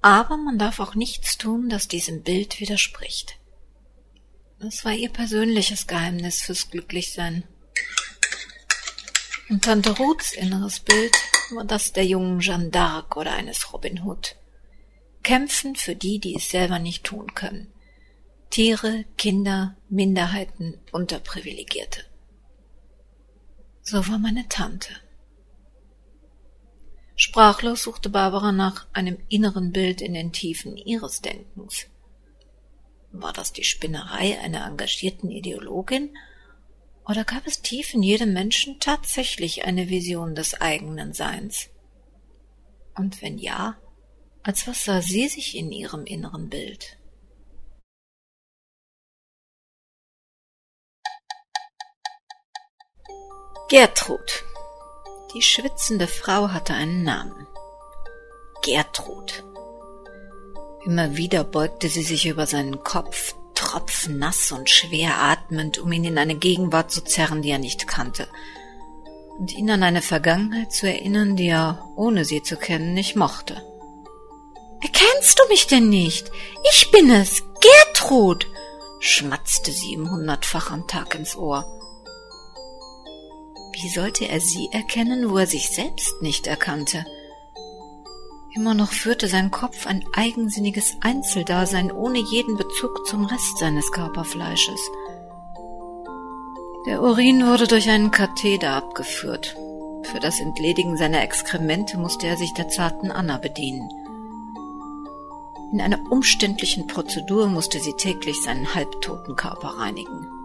aber 0.00 0.36
man 0.36 0.58
darf 0.58 0.80
auch 0.80 0.94
nichts 0.94 1.38
tun, 1.38 1.68
das 1.68 1.88
diesem 1.88 2.22
Bild 2.22 2.60
widerspricht. 2.60 3.38
Das 4.58 4.84
war 4.84 4.92
ihr 4.92 5.08
persönliches 5.08 5.86
Geheimnis 5.86 6.42
fürs 6.42 6.70
Glücklichsein. 6.70 7.44
Und 9.48 9.64
Tante 9.64 9.96
Ruths 9.96 10.32
inneres 10.32 10.80
Bild 10.80 11.12
war 11.50 11.64
das 11.64 11.92
der 11.92 12.04
jungen 12.04 12.40
Jeanne 12.40 12.70
d'Arc 12.70 13.16
oder 13.16 13.32
eines 13.32 13.72
Robin 13.72 14.02
Hood. 14.04 14.36
Kämpfen 15.22 15.76
für 15.76 15.94
die, 15.94 16.18
die 16.18 16.36
es 16.36 16.50
selber 16.50 16.78
nicht 16.78 17.04
tun 17.04 17.34
können. 17.34 17.72
Tiere, 18.50 19.04
Kinder, 19.16 19.76
Minderheiten, 19.88 20.78
Unterprivilegierte. 20.90 22.04
So 23.84 24.06
war 24.08 24.18
meine 24.18 24.48
Tante. 24.48 24.94
Sprachlos 27.16 27.82
suchte 27.82 28.10
Barbara 28.10 28.52
nach 28.52 28.86
einem 28.92 29.18
inneren 29.28 29.72
Bild 29.72 30.00
in 30.00 30.14
den 30.14 30.32
Tiefen 30.32 30.76
ihres 30.76 31.20
Denkens. 31.20 31.86
War 33.10 33.32
das 33.32 33.52
die 33.52 33.64
Spinnerei 33.64 34.38
einer 34.38 34.66
engagierten 34.66 35.30
Ideologin? 35.30 36.16
Oder 37.06 37.24
gab 37.24 37.46
es 37.46 37.60
tief 37.60 37.92
in 37.92 38.04
jedem 38.04 38.32
Menschen 38.32 38.78
tatsächlich 38.78 39.64
eine 39.64 39.90
Vision 39.90 40.36
des 40.36 40.60
eigenen 40.60 41.12
Seins? 41.12 41.68
Und 42.94 43.20
wenn 43.20 43.36
ja, 43.36 43.76
als 44.44 44.68
was 44.68 44.84
sah 44.84 45.02
sie 45.02 45.28
sich 45.28 45.56
in 45.56 45.72
ihrem 45.72 46.04
inneren 46.06 46.48
Bild? 46.48 46.98
Gertrud. 53.72 54.44
Die 55.32 55.40
schwitzende 55.40 56.06
Frau 56.06 56.50
hatte 56.50 56.74
einen 56.74 57.04
Namen. 57.04 57.46
Gertrud. 58.62 59.44
Immer 60.84 61.16
wieder 61.16 61.42
beugte 61.42 61.88
sie 61.88 62.02
sich 62.02 62.26
über 62.26 62.44
seinen 62.46 62.84
Kopf, 62.84 63.34
tropfnass 63.54 64.52
und 64.52 64.68
schwer 64.68 65.22
atmend, 65.22 65.78
um 65.78 65.90
ihn 65.90 66.04
in 66.04 66.18
eine 66.18 66.34
Gegenwart 66.34 66.90
zu 66.90 67.02
zerren, 67.02 67.40
die 67.40 67.48
er 67.48 67.58
nicht 67.58 67.88
kannte, 67.88 68.28
und 69.38 69.54
ihn 69.54 69.70
an 69.70 69.82
eine 69.82 70.02
Vergangenheit 70.02 70.70
zu 70.70 70.86
erinnern, 70.86 71.36
die 71.36 71.48
er, 71.48 71.82
ohne 71.96 72.26
sie 72.26 72.42
zu 72.42 72.58
kennen, 72.58 72.92
nicht 72.92 73.16
mochte. 73.16 73.54
Erkennst 74.82 75.38
du 75.38 75.48
mich 75.48 75.66
denn 75.66 75.88
nicht? 75.88 76.30
Ich 76.74 76.90
bin 76.90 77.10
es, 77.10 77.42
Gertrud, 77.62 78.46
schmatzte 79.00 79.72
sie 79.72 79.92
ihm 79.94 80.10
hundertfach 80.10 80.70
am 80.70 80.86
Tag 80.86 81.14
ins 81.14 81.36
Ohr. 81.36 81.81
Wie 83.82 83.88
sollte 83.88 84.28
er 84.28 84.38
sie 84.38 84.68
erkennen, 84.70 85.28
wo 85.28 85.38
er 85.38 85.48
sich 85.48 85.68
selbst 85.70 86.22
nicht 86.22 86.46
erkannte? 86.46 87.04
Immer 88.54 88.74
noch 88.74 88.92
führte 88.92 89.26
sein 89.26 89.50
Kopf 89.50 89.88
ein 89.88 90.04
eigensinniges 90.12 90.98
Einzeldasein 91.00 91.90
ohne 91.90 92.20
jeden 92.20 92.56
Bezug 92.56 93.04
zum 93.08 93.24
Rest 93.24 93.58
seines 93.58 93.90
Körperfleisches. 93.90 94.80
Der 96.86 97.02
Urin 97.02 97.44
wurde 97.44 97.66
durch 97.66 97.90
einen 97.90 98.12
Katheter 98.12 98.70
abgeführt. 98.70 99.56
Für 100.04 100.20
das 100.20 100.38
Entledigen 100.38 100.96
seiner 100.96 101.22
Exkremente 101.22 101.98
musste 101.98 102.28
er 102.28 102.36
sich 102.36 102.52
der 102.52 102.68
zarten 102.68 103.10
Anna 103.10 103.38
bedienen. 103.38 103.88
In 105.72 105.80
einer 105.80 105.98
umständlichen 106.08 106.86
Prozedur 106.86 107.48
musste 107.48 107.80
sie 107.80 107.94
täglich 107.94 108.42
seinen 108.42 108.76
halbtoten 108.76 109.34
Körper 109.34 109.78
reinigen. 109.78 110.41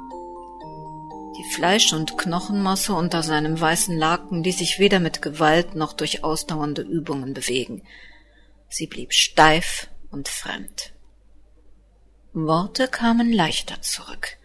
Die 1.38 1.44
Fleisch- 1.44 1.94
und 1.94 2.18
Knochenmasse 2.18 2.94
unter 2.94 3.22
seinem 3.22 3.60
weißen 3.60 3.96
Laken 3.96 4.44
ließ 4.44 4.58
sich 4.58 4.80
weder 4.80 5.00
mit 5.00 5.22
Gewalt 5.22 5.76
noch 5.76 5.94
durch 5.94 6.24
ausdauernde 6.24 6.82
Übungen 6.82 7.34
bewegen. 7.34 7.84
Sie 8.70 8.88
blieb 8.88 9.14
steif 9.14 9.88
und 10.10 10.28
fremd. 10.28 10.94
Worte 12.34 12.88
kamen 12.88 13.32
leichter 13.32 13.82
zurück. 13.82 14.38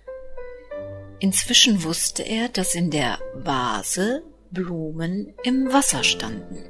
Inzwischen 1.19 1.83
wusste 1.83 2.23
er, 2.23 2.49
dass 2.49 2.75
in 2.75 2.91
der 2.91 3.19
Vase 3.35 4.23
Blumen 4.51 5.35
im 5.45 5.73
Wasser 5.73 6.05
standen. 6.05 6.69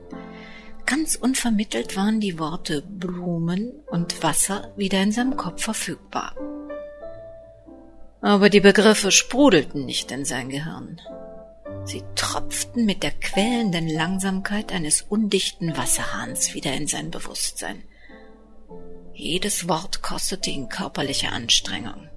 Ganz 0.86 1.16
unvermittelt 1.16 1.96
waren 1.96 2.20
die 2.20 2.38
Worte 2.38 2.82
Blumen 2.82 3.72
und 3.90 4.22
Wasser 4.22 4.72
wieder 4.76 5.02
in 5.02 5.10
seinem 5.10 5.36
Kopf 5.36 5.64
verfügbar. 5.64 6.36
Aber 8.22 8.48
die 8.48 8.60
Begriffe 8.60 9.10
sprudelten 9.10 9.84
nicht 9.84 10.12
in 10.12 10.24
sein 10.24 10.48
Gehirn. 10.48 11.00
Sie 11.84 12.04
tropften 12.14 12.86
mit 12.86 13.02
der 13.02 13.10
quälenden 13.10 13.88
Langsamkeit 13.88 14.72
eines 14.72 15.02
undichten 15.02 15.76
Wasserhahns 15.76 16.54
wieder 16.54 16.72
in 16.72 16.86
sein 16.86 17.10
Bewusstsein. 17.10 17.82
Jedes 19.12 19.68
Wort 19.68 20.02
kostete 20.02 20.50
ihn 20.50 20.68
körperliche 20.68 21.30
Anstrengung. 21.30 22.08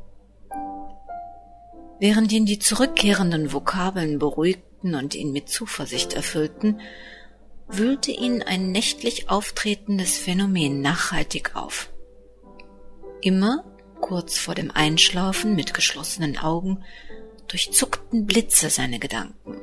Während 2.00 2.32
ihn 2.32 2.46
die 2.46 2.60
zurückkehrenden 2.60 3.52
Vokabeln 3.52 4.20
beruhigten 4.20 4.94
und 4.94 5.16
ihn 5.16 5.32
mit 5.32 5.50
Zuversicht 5.50 6.14
erfüllten, 6.14 6.82
wühlte 7.68 8.12
ihn 8.12 8.44
ein 8.44 8.72
nächtlich 8.72 9.32
auftretendes 9.32 10.18
Phänomen 10.18 10.82
nachhaltig 10.82 11.56
auf. 11.56 11.92
Immer 13.22 13.64
kurz 14.02 14.38
vor 14.38 14.56
dem 14.56 14.72
Einschlafen 14.72 15.56
mit 15.56 15.74
geschlossenen 15.74 16.38
Augen 16.38 16.84
durchzuckten 17.48 18.26
Blitze 18.26 18.70
seine 18.70 19.00
Gedanken. 19.00 19.62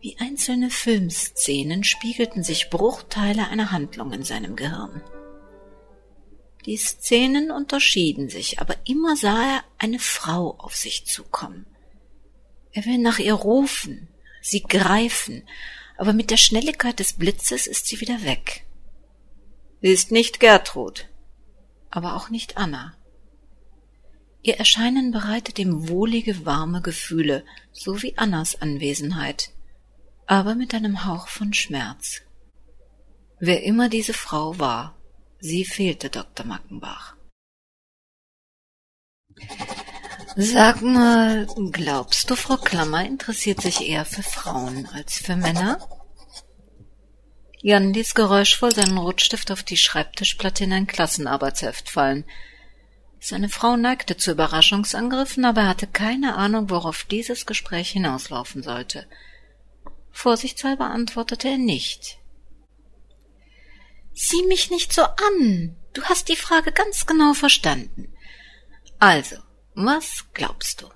Wie 0.00 0.16
einzelne 0.18 0.70
Filmszenen 0.70 1.82
spiegelten 1.84 2.44
sich 2.44 2.70
Bruchteile 2.70 3.48
einer 3.48 3.72
Handlung 3.72 4.12
in 4.12 4.22
seinem 4.22 4.54
Gehirn. 4.54 5.02
Die 6.66 6.76
Szenen 6.76 7.50
unterschieden 7.50 8.28
sich, 8.28 8.60
aber 8.60 8.76
immer 8.84 9.16
sah 9.16 9.54
er 9.54 9.64
eine 9.78 9.98
Frau 9.98 10.54
auf 10.58 10.76
sich 10.76 11.06
zukommen. 11.06 11.66
Er 12.72 12.84
will 12.84 12.98
nach 12.98 13.18
ihr 13.18 13.34
rufen, 13.34 14.08
sie 14.42 14.62
greifen, 14.62 15.48
aber 15.96 16.12
mit 16.12 16.30
der 16.30 16.36
Schnelligkeit 16.36 17.00
des 17.00 17.14
Blitzes 17.14 17.66
ist 17.66 17.86
sie 17.86 18.00
wieder 18.00 18.22
weg. 18.24 18.64
Sie 19.80 19.88
ist 19.88 20.10
nicht 20.10 20.40
Gertrud, 20.40 21.08
aber 21.90 22.16
auch 22.16 22.30
nicht 22.30 22.56
Anna. 22.56 22.97
Ihr 24.42 24.56
Erscheinen 24.58 25.10
bereitet 25.10 25.58
ihm 25.58 25.88
wohlige, 25.88 26.46
warme 26.46 26.80
Gefühle, 26.80 27.44
so 27.72 28.02
wie 28.02 28.16
Annas 28.16 28.60
Anwesenheit, 28.60 29.50
aber 30.26 30.54
mit 30.54 30.74
einem 30.74 31.04
Hauch 31.04 31.28
von 31.28 31.52
Schmerz. 31.52 32.22
Wer 33.40 33.62
immer 33.62 33.88
diese 33.88 34.14
Frau 34.14 34.58
war, 34.58 34.96
sie 35.40 35.64
fehlte 35.64 36.10
Dr. 36.10 36.46
Mackenbach. 36.46 37.16
Sag 40.36 40.82
mal, 40.82 41.46
glaubst 41.72 42.30
du, 42.30 42.36
Frau 42.36 42.56
Klammer 42.56 43.04
interessiert 43.04 43.60
sich 43.60 43.88
eher 43.88 44.04
für 44.04 44.22
Frauen 44.22 44.86
als 44.86 45.18
für 45.18 45.36
Männer? 45.36 45.78
Jan 47.60 47.92
ließ 47.92 48.14
geräuschvoll 48.14 48.72
seinen 48.72 48.98
Rotstift 48.98 49.50
auf 49.50 49.64
die 49.64 49.76
Schreibtischplatte 49.76 50.64
in 50.64 50.72
ein 50.72 50.86
Klassenarbeitsheft 50.86 51.90
fallen, 51.90 52.24
seine 53.20 53.48
Frau 53.48 53.76
neigte 53.76 54.16
zu 54.16 54.30
Überraschungsangriffen, 54.32 55.44
aber 55.44 55.62
er 55.62 55.68
hatte 55.68 55.86
keine 55.86 56.36
Ahnung, 56.36 56.70
worauf 56.70 57.04
dieses 57.04 57.46
Gespräch 57.46 57.90
hinauslaufen 57.90 58.62
sollte. 58.62 59.06
Vorsichtshalber 60.10 60.86
antwortete 60.86 61.48
er 61.48 61.58
nicht. 61.58 62.18
Sieh 64.14 64.44
mich 64.46 64.70
nicht 64.70 64.92
so 64.92 65.02
an. 65.02 65.76
Du 65.92 66.02
hast 66.04 66.28
die 66.28 66.36
Frage 66.36 66.72
ganz 66.72 67.06
genau 67.06 67.34
verstanden. 67.34 68.12
Also, 68.98 69.36
was 69.74 70.26
glaubst 70.34 70.82
du? 70.82 70.88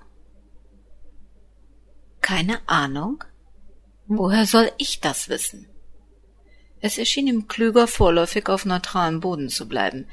Keine 2.19 2.59
Ahnung? 2.67 3.23
Woher 4.07 4.45
soll 4.45 4.71
ich 4.77 4.99
das 4.99 5.29
wissen? 5.29 5.69
Es 6.81 6.97
erschien 6.97 7.27
ihm 7.27 7.47
klüger, 7.47 7.87
vorläufig 7.87 8.49
auf 8.49 8.65
neutralem 8.65 9.21
Boden 9.21 9.47
zu 9.47 9.69
bleiben. 9.69 10.05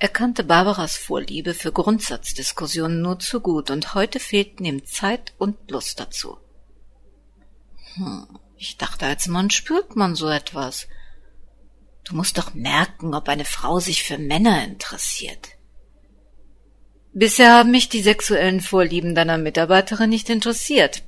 Er 0.00 0.08
kannte 0.08 0.44
Barbaras 0.44 0.96
Vorliebe 0.96 1.54
für 1.54 1.72
Grundsatzdiskussionen 1.72 3.02
nur 3.02 3.18
zu 3.18 3.40
gut, 3.40 3.70
und 3.70 3.94
heute 3.94 4.20
fehlten 4.20 4.64
ihm 4.64 4.84
Zeit 4.86 5.34
und 5.38 5.70
Lust 5.70 5.98
dazu. 5.98 6.38
Hm, 7.94 8.38
ich 8.56 8.76
dachte, 8.76 9.06
als 9.06 9.26
Mann 9.26 9.50
spürt 9.50 9.96
man 9.96 10.14
so 10.14 10.28
etwas. 10.28 10.86
Du 12.04 12.14
musst 12.14 12.38
doch 12.38 12.54
merken, 12.54 13.12
ob 13.12 13.28
eine 13.28 13.44
Frau 13.44 13.80
sich 13.80 14.04
für 14.04 14.18
Männer 14.18 14.64
interessiert. 14.64 15.48
Bisher 17.12 17.52
haben 17.52 17.72
mich 17.72 17.88
die 17.88 18.02
sexuellen 18.02 18.60
Vorlieben 18.60 19.16
deiner 19.16 19.38
Mitarbeiterin 19.38 20.10
nicht 20.10 20.30
interessiert. 20.30 21.02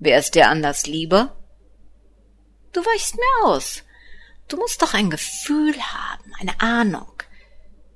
Wer 0.00 0.18
ist 0.18 0.34
dir 0.34 0.48
anders 0.48 0.86
lieber? 0.86 1.36
Du 2.72 2.80
weichst 2.80 3.14
mir 3.14 3.46
aus. 3.48 3.84
Du 4.48 4.56
musst 4.56 4.82
doch 4.82 4.94
ein 4.94 5.10
Gefühl 5.10 5.76
haben, 5.80 6.32
eine 6.40 6.60
Ahnung. 6.60 7.19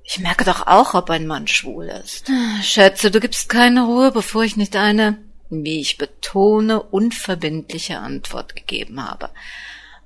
Ich 0.07 0.19
merke 0.19 0.43
doch 0.43 0.67
auch, 0.67 0.93
ob 0.93 1.09
ein 1.09 1.25
Mann 1.25 1.47
schwul 1.47 1.87
ist. 1.87 2.31
Schätze, 2.61 3.09
du 3.09 3.19
gibst 3.19 3.49
keine 3.49 3.85
Ruhe, 3.85 4.11
bevor 4.11 4.43
ich 4.43 4.55
nicht 4.55 4.75
eine, 4.75 5.17
wie 5.49 5.81
ich 5.81 5.97
betone, 5.97 6.81
unverbindliche 6.81 7.97
Antwort 7.97 8.55
gegeben 8.55 9.03
habe. 9.03 9.29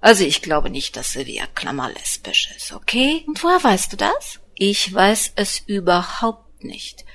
Also 0.01 0.23
ich 0.23 0.41
glaube 0.41 0.69
nicht, 0.69 0.95
dass 0.95 1.11
Sylvia 1.11 1.45
Klammer 1.53 1.89
lesbisch 1.89 2.49
ist, 2.55 2.71
okay? 2.71 3.25
Und 3.27 3.43
woher 3.43 3.61
weißt 3.61 3.91
du 3.91 3.97
das? 3.97 4.39
Ich 4.55 4.93
weiß 4.93 5.33
es 5.35 5.59
überhaupt 5.59 6.63
nicht. 6.63 7.05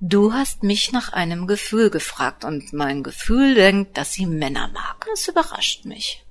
Du 0.00 0.34
hast 0.34 0.62
mich 0.62 0.92
nach 0.92 1.14
einem 1.14 1.46
Gefühl 1.46 1.88
gefragt 1.88 2.44
und 2.44 2.74
mein 2.74 3.02
Gefühl 3.02 3.54
denkt, 3.54 3.96
dass 3.96 4.12
sie 4.12 4.26
Männer 4.26 4.68
mag. 4.68 5.06
Das 5.10 5.28
überrascht 5.28 5.86
mich. 5.86 6.22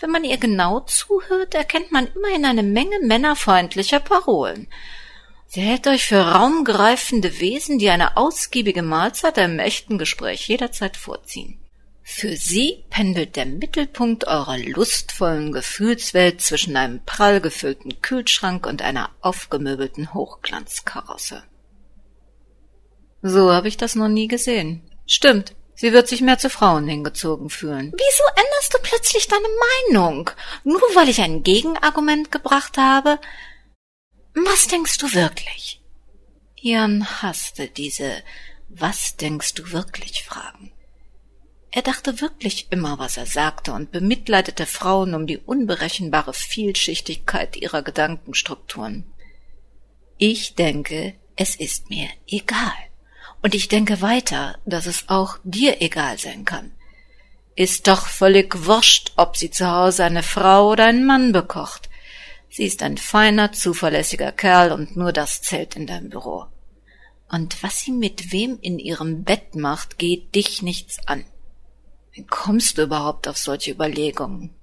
Wenn 0.00 0.10
man 0.10 0.24
ihr 0.24 0.36
genau 0.36 0.80
zuhört, 0.80 1.54
erkennt 1.54 1.90
man 1.90 2.06
immerhin 2.14 2.44
eine 2.44 2.62
Menge 2.62 2.98
männerfreundlicher 3.00 4.00
Parolen. 4.00 4.68
Sie 5.54 5.60
hält 5.60 5.86
euch 5.86 6.04
für 6.04 6.18
raumgreifende 6.18 7.38
Wesen, 7.38 7.78
die 7.78 7.88
eine 7.88 8.16
ausgiebige 8.16 8.82
Mahlzeit 8.82 9.38
einem 9.38 9.60
echten 9.60 9.98
Gespräch 9.98 10.48
jederzeit 10.48 10.96
vorziehen. 10.96 11.60
Für 12.02 12.34
sie 12.34 12.82
pendelt 12.90 13.36
der 13.36 13.46
Mittelpunkt 13.46 14.26
eurer 14.26 14.58
lustvollen 14.58 15.52
Gefühlswelt 15.52 16.40
zwischen 16.40 16.76
einem 16.76 17.04
prall 17.04 17.40
gefüllten 17.40 18.02
Kühlschrank 18.02 18.66
und 18.66 18.82
einer 18.82 19.10
aufgemöbelten 19.20 20.12
Hochglanzkarosse. 20.12 21.44
So 23.22 23.52
habe 23.52 23.68
ich 23.68 23.76
das 23.76 23.94
noch 23.94 24.08
nie 24.08 24.26
gesehen. 24.26 24.82
Stimmt, 25.06 25.54
sie 25.76 25.92
wird 25.92 26.08
sich 26.08 26.20
mehr 26.20 26.38
zu 26.38 26.50
Frauen 26.50 26.88
hingezogen 26.88 27.48
fühlen. 27.48 27.92
Wieso 27.92 28.24
änderst 28.30 28.74
du 28.74 28.78
plötzlich 28.82 29.28
deine 29.28 29.46
Meinung? 29.92 30.30
Nur 30.64 30.80
weil 30.96 31.08
ich 31.08 31.20
ein 31.20 31.44
Gegenargument 31.44 32.32
gebracht 32.32 32.76
habe? 32.76 33.20
Was 34.34 34.66
denkst 34.66 34.98
du 34.98 35.12
wirklich? 35.14 35.80
Jan 36.56 37.22
hasste 37.22 37.68
diese 37.68 38.22
Was 38.68 39.16
denkst 39.16 39.54
du 39.54 39.70
wirklich 39.70 40.24
Fragen. 40.24 40.72
Er 41.70 41.82
dachte 41.82 42.20
wirklich 42.20 42.68
immer, 42.70 42.98
was 42.98 43.16
er 43.16 43.26
sagte, 43.26 43.72
und 43.72 43.92
bemitleidete 43.92 44.66
Frauen 44.66 45.14
um 45.14 45.26
die 45.26 45.38
unberechenbare 45.38 46.32
Vielschichtigkeit 46.32 47.56
ihrer 47.56 47.82
Gedankenstrukturen. 47.82 49.04
Ich 50.18 50.54
denke, 50.54 51.14
es 51.36 51.54
ist 51.54 51.90
mir 51.90 52.08
egal. 52.26 52.72
Und 53.42 53.54
ich 53.54 53.68
denke 53.68 54.00
weiter, 54.02 54.58
dass 54.64 54.86
es 54.86 55.08
auch 55.08 55.38
dir 55.44 55.80
egal 55.80 56.18
sein 56.18 56.44
kann. 56.44 56.72
Ist 57.56 57.86
doch 57.86 58.06
völlig 58.06 58.66
wurscht, 58.66 59.12
ob 59.16 59.36
sie 59.36 59.50
zu 59.50 59.70
Hause 59.70 60.04
eine 60.04 60.22
Frau 60.22 60.70
oder 60.70 60.86
einen 60.86 61.06
Mann 61.06 61.30
bekocht. 61.32 61.88
Sie 62.56 62.66
ist 62.66 62.84
ein 62.84 62.98
feiner, 62.98 63.50
zuverlässiger 63.50 64.30
Kerl 64.30 64.70
und 64.70 64.96
nur 64.96 65.12
das 65.12 65.42
zählt 65.42 65.74
in 65.74 65.88
deinem 65.88 66.08
Büro. 66.08 66.46
Und 67.28 67.60
was 67.64 67.80
sie 67.80 67.90
mit 67.90 68.30
wem 68.30 68.60
in 68.60 68.78
ihrem 68.78 69.24
Bett 69.24 69.56
macht, 69.56 69.98
geht 69.98 70.36
dich 70.36 70.62
nichts 70.62 71.04
an. 71.08 71.24
Wie 72.12 72.24
kommst 72.24 72.78
du 72.78 72.82
überhaupt 72.82 73.26
auf 73.26 73.38
solche 73.38 73.72
Überlegungen? 73.72 74.54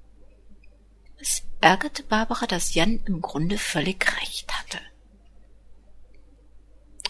Es 1.20 1.44
ärgerte 1.60 2.04
Barbara, 2.04 2.48
dass 2.48 2.74
Jan 2.74 3.02
im 3.08 3.22
Grunde 3.22 3.58
völlig 3.58 4.08
recht 4.22 4.50
hatte. 4.54 4.80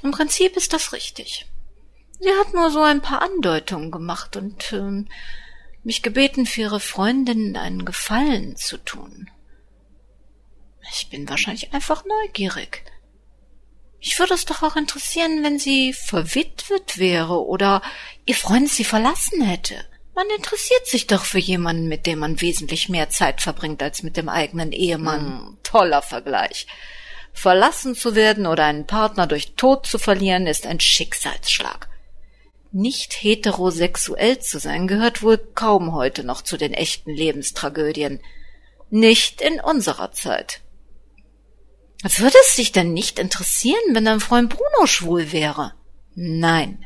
Im 0.02 0.10
Prinzip 0.10 0.58
ist 0.58 0.74
das 0.74 0.94
richtig. 0.94 1.46
Sie 2.20 2.32
hat 2.40 2.56
nur 2.56 2.72
so 2.72 2.82
ein 2.82 3.04
paar 3.04 3.22
Andeutungen 3.22 3.92
gemacht 3.92 4.36
und 4.36 4.74
äh, 4.74 5.06
mich 5.84 6.02
gebeten, 6.02 6.48
für 6.48 6.62
ihre 6.62 6.80
Freundin 6.80 7.56
einen 7.56 7.86
Gefallen 7.86 8.56
zu 8.56 8.78
tun. 8.78 9.30
Ich 10.90 11.10
bin 11.10 11.30
wahrscheinlich 11.30 11.74
einfach 11.74 12.04
neugierig. 12.06 12.84
Mich 14.00 14.18
würde 14.18 14.34
es 14.34 14.46
doch 14.46 14.64
auch 14.64 14.76
interessieren, 14.76 15.44
wenn 15.44 15.60
sie 15.60 15.94
verwitwet 15.94 16.98
wäre 16.98 17.46
oder 17.46 17.84
ihr 18.26 18.36
Freund 18.36 18.68
sie 18.68 18.84
verlassen 18.84 19.44
hätte. 19.44 19.86
Man 20.16 20.26
interessiert 20.36 20.88
sich 20.88 21.08
doch 21.08 21.24
für 21.24 21.40
jemanden, 21.40 21.88
mit 21.88 22.05
dem 22.05 22.20
man 22.20 22.42
wesentlich 22.42 22.90
mehr 22.90 23.10
Zeit 23.10 23.42
verbringt 23.42 23.82
als 23.82 24.03
mit 24.03 24.18
dem 24.18 24.27
eigenen 24.27 24.72
Ehemann. 24.72 25.48
Hm, 25.48 25.58
toller 25.64 26.01
Vergleich. 26.01 26.68
Verlassen 27.32 27.96
zu 27.96 28.16
werden 28.16 28.46
oder 28.46 28.66
einen 28.66 28.88
Partner 28.88 29.27
durch 29.27 29.53
Tod 29.55 29.86
zu 29.86 30.00
verlieren, 30.00 30.48
ist 30.48 30.68
ein 30.68 30.79
Schicksalsschlag. 30.79 31.88
Nicht 32.74 33.14
heterosexuell 33.14 34.40
zu 34.40 34.60
sein 34.60 34.88
gehört 34.88 35.22
wohl 35.22 35.38
kaum 35.38 35.94
heute 35.94 36.24
noch 36.24 36.42
zu 36.42 36.58
den 36.58 36.74
echten 36.74 37.12
Lebenstragödien. 37.12 38.20
Nicht 38.90 39.42
in 39.42 39.60
unserer 39.60 40.12
Zeit. 40.12 40.62
Würde 42.03 42.37
es 42.48 42.55
dich 42.55 42.72
denn 42.72 42.94
nicht 42.94 43.20
interessieren, 43.20 43.81
wenn 43.90 44.05
dein 44.05 44.20
Freund 44.20 44.50
Bruno 44.50 44.87
schwul 44.87 45.31
wäre? 45.31 45.74
Nein. 46.16 46.85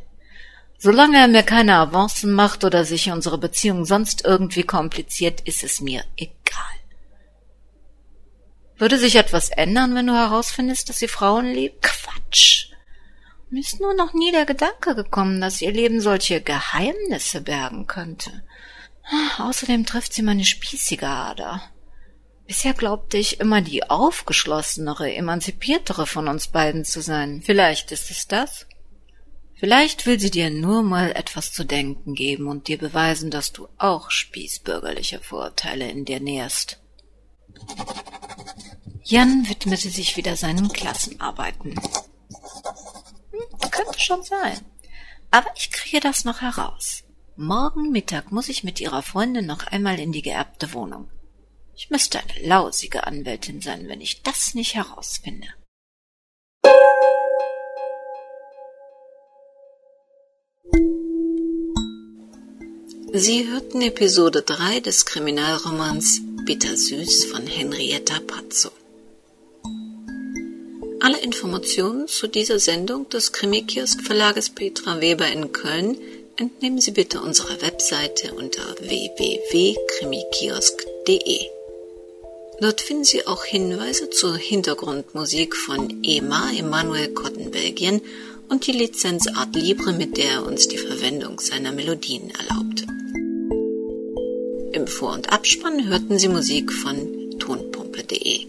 Solange 0.78 1.17
er 1.17 1.28
mir 1.28 1.43
keine 1.43 1.78
Avancen 1.78 2.34
macht 2.34 2.63
oder 2.63 2.84
sich 2.84 3.10
unsere 3.10 3.38
Beziehung 3.38 3.86
sonst 3.86 4.25
irgendwie 4.25 4.63
kompliziert, 4.63 5.41
ist 5.41 5.63
es 5.63 5.80
mir 5.80 6.04
egal. 6.17 6.36
Würde 8.78 8.99
sich 8.99 9.15
etwas 9.15 9.49
ändern, 9.49 9.95
wenn 9.95 10.08
du 10.08 10.13
herausfindest, 10.13 10.89
dass 10.89 10.99
sie 10.99 11.08
Frauen 11.08 11.45
liebt? 11.45 11.82
Quatsch. 11.82 12.71
Mir 13.49 13.62
ist 13.62 13.80
nur 13.80 13.93
noch 13.93 14.13
nie 14.13 14.32
der 14.32 14.45
Gedanke 14.45 14.95
gekommen, 14.95 15.39
dass 15.39 15.62
ihr 15.62 15.71
Leben 15.71 16.01
solche 16.01 16.41
Geheimnisse 16.41 17.39
bergen 17.39 17.88
könnte. 17.88 18.43
Außerdem 19.38 19.86
trifft 19.86 20.13
sie 20.13 20.23
meine 20.23 20.43
spießige 20.43 21.08
Ader. 21.08 21.62
Bisher 22.47 22.73
glaubte 22.73 23.17
ich 23.17 23.39
immer 23.39 23.62
die 23.62 23.89
aufgeschlossenere, 23.89 25.13
emanzipiertere 25.13 26.05
von 26.05 26.27
uns 26.27 26.47
beiden 26.47 26.86
zu 26.86 27.01
sein. 27.01 27.41
Vielleicht 27.43 27.91
ist 27.91 28.12
es 28.12 28.27
das? 28.27 28.67
Vielleicht 29.55 30.05
will 30.05 30.19
sie 30.19 30.29
dir 30.29 30.49
nur 30.49 30.84
mal 30.84 31.12
etwas 31.13 31.51
zu 31.53 31.63
denken 31.63 32.13
geben 32.13 32.47
und 32.47 32.67
dir 32.67 32.77
beweisen, 32.77 33.31
dass 33.31 33.51
du 33.51 33.67
auch 33.77 34.12
spießbürgerliche 34.12 35.19
Vorurteile 35.19 35.89
in 35.89 36.05
dir 36.05 36.19
nährst. 36.19 36.79
Jan 39.03 39.47
widmete 39.47 39.89
sich 39.89 40.17
wieder 40.17 40.36
seinen 40.36 40.69
Klassenarbeiten. 40.69 41.79
Könnte 43.71 43.99
schon 43.99 44.23
sein. 44.23 44.60
Aber 45.31 45.47
ich 45.55 45.71
kriege 45.71 45.99
das 45.99 46.25
noch 46.25 46.41
heraus. 46.41 47.03
Morgen 47.38 47.91
Mittag 47.91 48.31
muss 48.31 48.49
ich 48.49 48.63
mit 48.63 48.79
ihrer 48.79 49.01
Freundin 49.01 49.45
noch 49.45 49.67
einmal 49.67 49.99
in 49.99 50.12
die 50.12 50.21
geerbte 50.21 50.73
Wohnung. 50.73 51.10
Ich 51.78 51.90
müsste 51.90 52.20
eine 52.20 52.48
lausige 52.48 53.06
Anwältin 53.06 53.62
sein, 53.62 53.90
wenn 53.90 54.00
ich 54.00 54.24
das 54.24 54.54
nicht 54.54 54.76
herausfinde. 54.76 55.48
Sie 63.12 63.48
hörten 63.48 63.82
Episode 63.82 64.42
3 64.42 64.80
des 64.80 65.06
Kriminalromans 65.06 66.22
Bittersüß 66.46 67.26
von 67.26 67.46
Henrietta 67.46 68.20
Pazzo. 68.20 68.72
Alle 71.02 71.20
Informationen 71.20 72.08
zu 72.08 72.28
dieser 72.28 72.60
Sendung 72.60 73.10
des 73.10 73.32
Krimikiosk 73.32 74.02
Verlages 74.02 74.50
Petra 74.50 75.00
Weber 75.02 75.28
in 75.28 75.52
Köln 75.52 75.98
entnehmen 76.38 76.82
Sie 76.82 76.92
bitte 76.92 77.22
unserer 77.22 77.62
Webseite 77.62 78.34
unter 78.34 78.64
www.krimikiosk.de. 78.80 81.55
Dort 82.62 82.82
finden 82.82 83.04
Sie 83.04 83.28
auch 83.28 83.44
Hinweise 83.44 84.10
zur 84.10 84.38
Hintergrundmusik 84.38 85.56
von 85.56 86.02
Ema 86.04 86.52
Emanuel 86.58 87.10
Cotton-Belgien 87.13 88.02
und 88.50 88.65
die 88.65 88.72
Lizenz 88.72 89.28
Art 89.28 89.56
Libre, 89.56 89.91
mit 89.91 90.18
der 90.18 90.32
er 90.32 90.46
uns 90.46 90.68
die 90.68 90.78
Verwendung 90.78 91.39
seiner 91.39 91.72
Melodien 91.72 92.32
erlaubt. 92.32 92.86
Im 94.72 94.88
Vor- 94.88 95.13
und 95.13 95.32
Abspann 95.32 95.88
hörten 95.88 96.18
Sie 96.18 96.30
Musik 96.30 96.72
von 96.72 97.36
tonpumpe.de. 97.39 98.48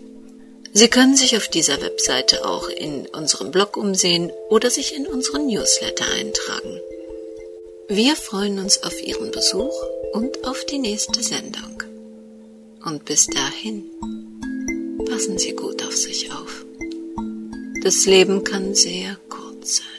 Sie 0.73 0.89
können 0.89 1.17
sich 1.17 1.37
auf 1.37 1.49
dieser 1.49 1.81
Webseite 1.81 2.45
auch 2.45 2.69
in 2.69 3.07
unserem 3.07 3.51
Blog 3.51 3.77
umsehen 3.77 4.31
oder 4.51 4.71
sich 4.71 4.95
in 4.95 5.07
unseren 5.07 5.47
Newsletter 5.47 6.05
eintragen. 6.13 6.81
Wir 7.89 8.15
freuen 8.15 8.59
uns 8.59 8.83
auf 8.83 9.03
Ihren 9.03 9.31
Besuch 9.31 9.75
und 10.13 10.47
auf 10.47 10.65
die 10.65 10.79
nächste 10.79 11.23
Sendung. 11.23 11.86
Und 12.87 13.05
bis 13.05 13.27
dahin, 13.27 13.83
passen 15.11 15.39
Sie 15.39 15.57
gut 15.57 15.83
auf 15.83 15.97
sich 15.97 16.33
auf. 16.33 16.65
Das 17.83 18.07
Leben 18.07 18.45
kann 18.45 18.77
sehr 18.77 19.17
kurz 19.29 19.79
sein. 19.79 19.96